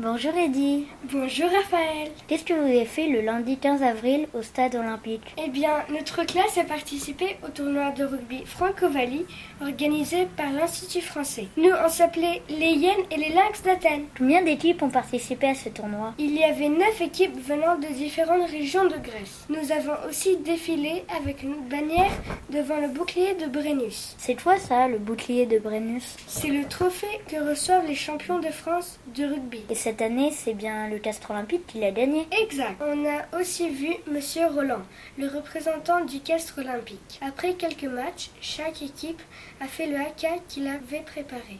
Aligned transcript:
Bonjour 0.00 0.32
Eddy. 0.34 0.86
Bonjour 1.04 1.46
Raphaël. 1.46 2.10
Qu'est-ce 2.26 2.44
que 2.44 2.52
vous 2.52 2.66
avez 2.66 2.84
fait 2.84 3.06
le 3.06 3.20
lundi 3.20 3.56
15 3.58 3.80
avril 3.84 4.26
au 4.34 4.42
stade 4.42 4.74
olympique? 4.74 5.22
Eh 5.38 5.48
bien, 5.48 5.70
notre 5.88 6.24
classe 6.24 6.58
a 6.58 6.64
participé 6.64 7.36
au 7.46 7.50
tournoi 7.50 7.92
de 7.92 8.02
rugby 8.02 8.42
Franco-Valais 8.44 9.24
organisé 9.62 10.26
par 10.36 10.50
l'Institut 10.50 11.00
français. 11.00 11.46
Nous, 11.56 11.70
on 11.70 11.88
s'appelait 11.88 12.42
les 12.48 12.72
Hyènes 12.72 13.04
et 13.12 13.16
les 13.16 13.28
Lynx 13.28 13.62
d'Athènes. 13.62 14.06
Combien 14.18 14.42
d'équipes 14.42 14.82
ont 14.82 14.90
participé 14.90 15.50
à 15.50 15.54
ce 15.54 15.68
tournoi? 15.68 16.14
Il 16.18 16.34
y 16.34 16.42
avait 16.42 16.70
neuf 16.70 17.00
équipes 17.00 17.38
venant 17.38 17.76
de 17.78 17.86
différentes 17.86 18.50
régions 18.50 18.86
de 18.86 18.96
Grèce. 18.96 19.46
Nous 19.48 19.70
avons 19.70 20.08
aussi 20.08 20.38
défilé 20.38 21.04
avec 21.16 21.44
une 21.44 21.68
bannière 21.70 22.10
devant 22.50 22.80
le 22.80 22.88
bouclier 22.88 23.34
de 23.34 23.46
Brennus. 23.46 24.16
C'est 24.18 24.34
toi 24.34 24.58
ça, 24.58 24.88
le 24.88 24.98
bouclier 24.98 25.46
de 25.46 25.60
Brennus? 25.60 26.16
C'est 26.26 26.48
le 26.48 26.64
trophée 26.66 27.20
que 27.28 27.48
reçoivent 27.48 27.86
les 27.86 27.94
champions 27.94 28.40
de 28.40 28.48
France 28.48 28.98
de 29.14 29.26
rugby. 29.26 29.60
Et 29.70 29.83
cette 29.84 30.00
année, 30.00 30.32
c'est 30.32 30.54
bien 30.54 30.88
le 30.88 30.98
Castre 30.98 31.32
Olympique 31.32 31.66
qui 31.66 31.78
l'a 31.78 31.90
gagné. 31.90 32.26
Exact. 32.40 32.80
On 32.80 33.04
a 33.04 33.38
aussi 33.38 33.68
vu 33.68 33.94
Monsieur 34.10 34.46
Roland, 34.46 34.80
le 35.18 35.28
représentant 35.28 36.02
du 36.06 36.20
Castre 36.20 36.60
Olympique. 36.60 37.20
Après 37.20 37.52
quelques 37.52 37.84
matchs, 37.84 38.30
chaque 38.40 38.80
équipe 38.80 39.20
a 39.60 39.66
fait 39.66 39.86
le 39.86 39.96
haka 39.96 40.38
qu'il 40.48 40.66
avait 40.68 41.04
préparé. 41.04 41.58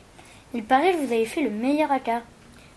Il 0.55 0.65
paraît 0.65 0.93
que 0.93 1.05
vous 1.05 1.13
avez 1.13 1.27
fait 1.27 1.43
le 1.43 1.51
meilleur 1.51 1.93
haka. 1.93 2.23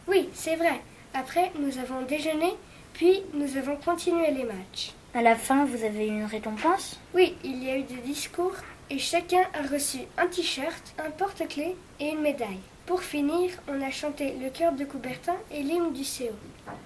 Oui, 0.09 0.27
c'est 0.33 0.57
vrai. 0.57 0.81
Après, 1.13 1.53
nous 1.57 1.77
avons 1.77 2.01
déjeuné, 2.01 2.53
puis 2.91 3.21
nous 3.33 3.55
avons 3.55 3.77
continué 3.77 4.29
les 4.31 4.43
matchs. 4.43 4.91
À 5.13 5.21
la 5.21 5.37
fin, 5.37 5.63
vous 5.63 5.85
avez 5.85 6.07
eu 6.07 6.11
une 6.11 6.25
récompense? 6.25 6.99
Oui, 7.15 7.37
il 7.45 7.63
y 7.63 7.69
a 7.69 7.77
eu 7.77 7.83
des 7.83 8.01
discours 8.05 8.55
et 8.89 8.99
chacun 8.99 9.43
a 9.53 9.65
reçu 9.73 9.99
un 10.17 10.27
t-shirt, 10.27 10.93
un 10.99 11.11
porte-clés 11.11 11.77
et 12.01 12.09
une 12.09 12.19
médaille. 12.19 12.59
Pour 12.87 13.03
finir, 13.03 13.49
on 13.67 13.81
a 13.81 13.91
chanté 13.91 14.33
le 14.41 14.49
cœur 14.49 14.71
de 14.71 14.85
Coubertin 14.85 15.35
et 15.51 15.61
l'hymne 15.61 15.91
du 15.91 16.03
CO. 16.03 16.33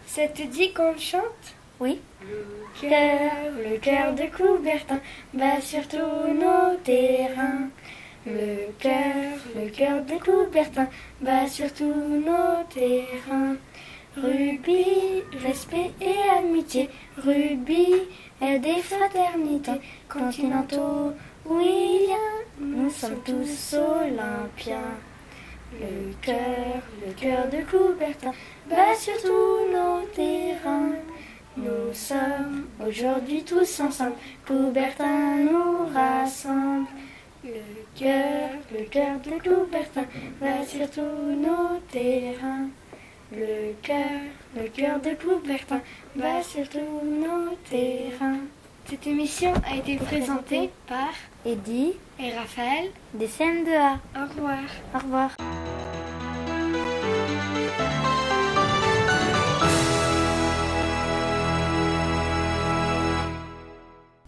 Ça 0.07 0.27
te 0.27 0.41
dit 0.41 0.73
qu'on 0.73 0.97
chante? 0.97 1.53
Oui. 1.79 1.99
Le 2.23 2.89
cœur, 2.89 3.31
le 3.63 3.77
cœur 3.77 4.13
de 4.13 4.23
Coubertin 4.35 4.99
bat 5.31 5.61
sur 5.61 5.87
tous 5.87 5.97
nos 5.97 6.75
terrains. 6.83 7.69
Le 8.25 8.71
cœur, 8.79 9.37
le 9.55 9.69
cœur 9.69 10.03
de 10.03 10.15
Coubertin 10.15 10.87
bat 11.21 11.47
sur 11.47 11.71
tous 11.71 11.85
nos 11.85 12.63
terrains. 12.73 13.57
Rugby, 14.17 15.21
respect 15.43 15.91
et 16.01 16.29
amitié. 16.35 16.89
Rugby 17.17 17.93
et 18.41 18.57
des 18.57 18.81
fraternités 18.81 19.79
continentaux. 20.09 21.13
Oui, 21.45 22.07
nous 22.59 22.89
sommes 22.89 23.21
tous 23.23 23.75
olympiens. 23.75 24.97
Le 25.79 26.13
cœur, 26.21 26.81
le 27.05 27.13
cœur 27.13 27.47
de 27.49 27.63
Coubertin 27.69 28.33
bat 28.69 28.93
sur 28.95 29.13
tous 29.21 29.71
nos 29.71 30.05
terrains. 30.13 30.95
Nous 31.57 31.93
sommes 31.93 32.67
aujourd'hui 32.85 33.43
tous 33.43 33.79
ensemble. 33.79 34.15
Coubertin 34.45 35.37
nous 35.37 35.93
rassemble. 35.93 36.87
Le 37.43 37.61
cœur, 37.97 38.49
le 38.71 38.83
cœur 38.85 39.19
de 39.19 39.31
Coubertin 39.41 40.05
bat 40.39 40.65
sur 40.67 40.89
tous 40.89 41.01
nos 41.01 41.79
terrains. 41.91 42.67
Le 43.31 43.73
cœur, 43.81 44.21
le 44.55 44.67
cœur 44.67 44.99
de 44.99 45.11
Coubertin 45.15 45.81
bat 46.15 46.43
sur 46.43 46.67
tous 46.67 46.79
nos 46.79 47.55
terrains. 47.69 48.41
Cette 48.85 49.07
émission 49.07 49.53
a 49.65 49.75
été 49.77 49.95
présentée 49.95 50.69
par 50.87 51.13
Eddy 51.45 51.93
et 52.19 52.33
Raphaël. 52.33 52.89
des 53.13 53.27
CM2A. 53.27 53.97
Au 54.15 54.27
revoir. 54.27 54.59
Au 54.93 54.97
revoir. 54.97 55.31